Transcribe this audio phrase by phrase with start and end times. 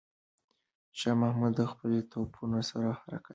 [0.99, 3.29] شاه محمود د خپلو توپونو سره حرکت کوي.